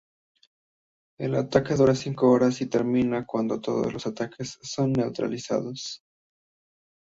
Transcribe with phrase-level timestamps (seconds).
[1.19, 6.01] El ataque dura cinco horas y termina cuando todos los atacantes son neutralizados.